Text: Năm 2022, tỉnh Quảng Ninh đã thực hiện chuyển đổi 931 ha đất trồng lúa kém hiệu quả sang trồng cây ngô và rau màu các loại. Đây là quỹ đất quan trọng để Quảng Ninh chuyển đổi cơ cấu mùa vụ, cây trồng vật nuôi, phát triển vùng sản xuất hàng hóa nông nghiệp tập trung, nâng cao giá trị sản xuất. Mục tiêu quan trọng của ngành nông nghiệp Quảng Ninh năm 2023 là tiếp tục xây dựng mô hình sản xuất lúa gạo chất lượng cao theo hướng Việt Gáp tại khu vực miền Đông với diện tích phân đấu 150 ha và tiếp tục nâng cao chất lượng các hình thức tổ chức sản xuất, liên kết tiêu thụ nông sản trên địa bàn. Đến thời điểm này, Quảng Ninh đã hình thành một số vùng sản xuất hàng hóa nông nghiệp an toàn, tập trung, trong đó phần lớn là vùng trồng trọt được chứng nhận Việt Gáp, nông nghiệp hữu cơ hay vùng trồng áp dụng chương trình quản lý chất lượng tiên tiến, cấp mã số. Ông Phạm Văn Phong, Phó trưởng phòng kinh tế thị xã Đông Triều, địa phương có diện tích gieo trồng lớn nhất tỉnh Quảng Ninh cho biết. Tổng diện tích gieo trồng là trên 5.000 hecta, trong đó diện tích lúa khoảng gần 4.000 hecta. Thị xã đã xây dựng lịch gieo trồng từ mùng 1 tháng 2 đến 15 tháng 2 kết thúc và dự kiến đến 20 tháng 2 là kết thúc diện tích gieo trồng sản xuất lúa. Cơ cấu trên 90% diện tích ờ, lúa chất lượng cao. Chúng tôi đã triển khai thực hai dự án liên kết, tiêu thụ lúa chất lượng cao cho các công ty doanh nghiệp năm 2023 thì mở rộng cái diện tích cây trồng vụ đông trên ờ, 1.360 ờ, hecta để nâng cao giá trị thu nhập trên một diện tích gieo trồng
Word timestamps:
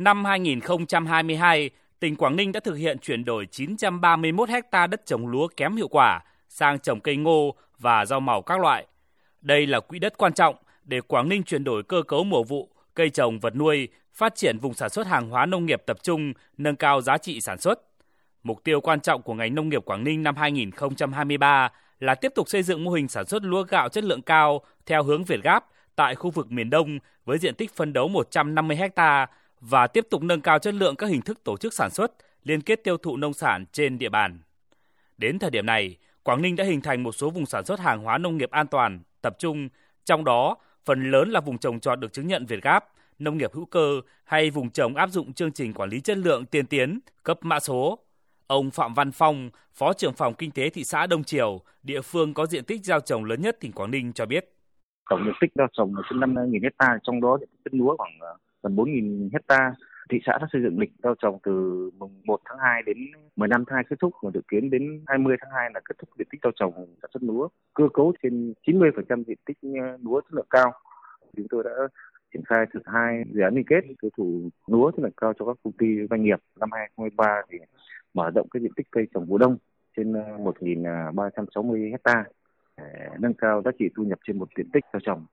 Năm 0.00 0.24
2022, 0.24 1.70
tỉnh 1.98 2.16
Quảng 2.16 2.36
Ninh 2.36 2.52
đã 2.52 2.60
thực 2.60 2.74
hiện 2.74 2.98
chuyển 2.98 3.24
đổi 3.24 3.46
931 3.46 4.48
ha 4.72 4.86
đất 4.86 5.06
trồng 5.06 5.26
lúa 5.26 5.48
kém 5.56 5.76
hiệu 5.76 5.88
quả 5.88 6.20
sang 6.48 6.78
trồng 6.78 7.00
cây 7.00 7.16
ngô 7.16 7.54
và 7.78 8.04
rau 8.04 8.20
màu 8.20 8.42
các 8.42 8.60
loại. 8.60 8.86
Đây 9.40 9.66
là 9.66 9.80
quỹ 9.80 9.98
đất 9.98 10.18
quan 10.18 10.32
trọng 10.32 10.56
để 10.84 11.00
Quảng 11.00 11.28
Ninh 11.28 11.42
chuyển 11.42 11.64
đổi 11.64 11.82
cơ 11.82 12.02
cấu 12.02 12.24
mùa 12.24 12.44
vụ, 12.44 12.68
cây 12.94 13.10
trồng 13.10 13.38
vật 13.38 13.56
nuôi, 13.56 13.88
phát 14.12 14.34
triển 14.34 14.58
vùng 14.58 14.74
sản 14.74 14.90
xuất 14.90 15.06
hàng 15.06 15.30
hóa 15.30 15.46
nông 15.46 15.66
nghiệp 15.66 15.82
tập 15.86 15.98
trung, 16.02 16.32
nâng 16.58 16.76
cao 16.76 17.00
giá 17.00 17.18
trị 17.18 17.40
sản 17.40 17.58
xuất. 17.58 17.80
Mục 18.42 18.64
tiêu 18.64 18.80
quan 18.80 19.00
trọng 19.00 19.22
của 19.22 19.34
ngành 19.34 19.54
nông 19.54 19.68
nghiệp 19.68 19.84
Quảng 19.84 20.04
Ninh 20.04 20.22
năm 20.22 20.36
2023 20.36 21.68
là 21.98 22.14
tiếp 22.14 22.32
tục 22.34 22.48
xây 22.48 22.62
dựng 22.62 22.84
mô 22.84 22.90
hình 22.90 23.08
sản 23.08 23.26
xuất 23.26 23.42
lúa 23.42 23.62
gạo 23.62 23.88
chất 23.88 24.04
lượng 24.04 24.22
cao 24.22 24.60
theo 24.86 25.02
hướng 25.02 25.24
Việt 25.24 25.42
Gáp 25.42 25.64
tại 25.96 26.14
khu 26.14 26.30
vực 26.30 26.50
miền 26.50 26.70
Đông 26.70 26.98
với 27.24 27.38
diện 27.38 27.54
tích 27.54 27.76
phân 27.76 27.92
đấu 27.92 28.08
150 28.08 28.78
ha 28.96 29.26
và 29.60 29.86
tiếp 29.86 30.06
tục 30.10 30.22
nâng 30.22 30.40
cao 30.40 30.58
chất 30.58 30.74
lượng 30.74 30.96
các 30.96 31.06
hình 31.06 31.22
thức 31.22 31.44
tổ 31.44 31.56
chức 31.56 31.74
sản 31.74 31.90
xuất, 31.90 32.12
liên 32.44 32.60
kết 32.60 32.84
tiêu 32.84 32.96
thụ 32.96 33.16
nông 33.16 33.32
sản 33.32 33.64
trên 33.72 33.98
địa 33.98 34.08
bàn. 34.08 34.38
Đến 35.18 35.38
thời 35.38 35.50
điểm 35.50 35.66
này, 35.66 35.96
Quảng 36.22 36.42
Ninh 36.42 36.56
đã 36.56 36.64
hình 36.64 36.80
thành 36.80 37.02
một 37.02 37.12
số 37.12 37.30
vùng 37.30 37.46
sản 37.46 37.64
xuất 37.64 37.80
hàng 37.80 38.02
hóa 38.02 38.18
nông 38.18 38.36
nghiệp 38.36 38.50
an 38.50 38.66
toàn, 38.66 39.00
tập 39.22 39.36
trung, 39.38 39.68
trong 40.04 40.24
đó 40.24 40.56
phần 40.84 41.10
lớn 41.10 41.30
là 41.30 41.40
vùng 41.40 41.58
trồng 41.58 41.80
trọt 41.80 42.00
được 42.00 42.12
chứng 42.12 42.26
nhận 42.26 42.46
Việt 42.46 42.62
Gáp, 42.62 42.84
nông 43.18 43.38
nghiệp 43.38 43.54
hữu 43.54 43.64
cơ 43.64 44.00
hay 44.24 44.50
vùng 44.50 44.70
trồng 44.70 44.94
áp 44.94 45.10
dụng 45.10 45.32
chương 45.32 45.52
trình 45.52 45.74
quản 45.74 45.90
lý 45.90 46.00
chất 46.00 46.18
lượng 46.18 46.46
tiên 46.46 46.66
tiến, 46.66 47.00
cấp 47.22 47.38
mã 47.42 47.60
số. 47.60 47.98
Ông 48.46 48.70
Phạm 48.70 48.94
Văn 48.94 49.12
Phong, 49.12 49.50
Phó 49.72 49.92
trưởng 49.92 50.14
phòng 50.14 50.34
kinh 50.34 50.50
tế 50.50 50.70
thị 50.70 50.84
xã 50.84 51.06
Đông 51.06 51.24
Triều, 51.24 51.60
địa 51.82 52.00
phương 52.00 52.34
có 52.34 52.46
diện 52.46 52.64
tích 52.64 52.84
gieo 52.84 53.00
trồng 53.00 53.24
lớn 53.24 53.42
nhất 53.42 53.56
tỉnh 53.60 53.72
Quảng 53.72 53.90
Ninh 53.90 54.12
cho 54.12 54.26
biết. 54.26 54.52
Tổng 55.10 55.20
diện 55.24 55.34
tích 55.40 55.50
gieo 55.54 55.66
trồng 55.72 55.96
là 55.96 56.02
trên 56.10 56.20
5.000 56.20 56.62
hecta, 56.62 56.98
trong 57.02 57.20
đó 57.20 57.36
diện 57.40 57.48
tích 57.64 57.74
lúa 57.74 57.96
khoảng 57.96 58.18
gần 58.62 58.76
4.000 58.76 59.28
hecta. 59.32 59.74
Thị 60.10 60.18
xã 60.26 60.38
đã 60.40 60.46
xây 60.52 60.62
dựng 60.62 60.78
lịch 60.78 60.92
gieo 61.02 61.14
trồng 61.22 61.38
từ 61.42 61.52
mùng 61.98 62.22
1 62.24 62.40
tháng 62.44 62.58
2 62.58 62.82
đến 62.86 62.96
15 63.36 63.64
tháng 63.64 63.74
2 63.74 63.84
kết 63.90 63.96
thúc 64.00 64.12
và 64.22 64.30
dự 64.34 64.40
kiến 64.48 64.70
đến 64.70 65.04
20 65.06 65.36
tháng 65.40 65.50
2 65.54 65.70
là 65.74 65.80
kết 65.84 65.98
thúc 65.98 66.08
diện 66.18 66.26
tích 66.30 66.40
gieo 66.42 66.52
trồng 66.60 66.72
sản 67.02 67.10
xuất 67.12 67.22
lúa. 67.22 67.48
Cơ 67.74 67.84
cấu 67.94 68.12
trên 68.22 68.52
90% 68.66 69.24
diện 69.24 69.38
tích 69.46 69.58
ờ, 69.62 69.98
lúa 70.02 70.20
chất 70.20 70.34
lượng 70.34 70.46
cao. 70.50 70.72
Chúng 71.36 71.46
tôi 71.50 71.64
đã 71.64 71.70
triển 72.32 72.42
khai 72.44 72.66
thực 72.74 72.82
hai 72.86 73.24
dự 73.32 73.40
án 73.40 73.54
liên 73.54 73.64
kết, 73.64 73.80
tiêu 74.02 74.10
thụ 74.16 74.50
lúa 74.66 74.90
chất 74.90 75.02
lượng 75.02 75.12
cao 75.16 75.32
cho 75.38 75.46
các 75.46 75.56
công 75.64 75.72
ty 75.72 75.86
doanh 76.10 76.22
nghiệp 76.22 76.38
năm 76.60 76.68
2023 76.72 77.42
thì 77.50 77.58
mở 78.14 78.30
rộng 78.34 78.48
cái 78.48 78.62
diện 78.62 78.72
tích 78.76 78.86
cây 78.90 79.06
trồng 79.14 79.26
vụ 79.26 79.38
đông 79.38 79.56
trên 79.96 80.12
ờ, 80.12 80.22
1.360 80.38 81.84
ờ, 81.84 81.90
hecta 81.90 82.24
để 82.76 83.08
nâng 83.18 83.34
cao 83.34 83.62
giá 83.64 83.70
trị 83.78 83.88
thu 83.96 84.02
nhập 84.02 84.18
trên 84.26 84.38
một 84.38 84.48
diện 84.56 84.70
tích 84.72 84.84
gieo 84.92 85.00
trồng 85.00 85.26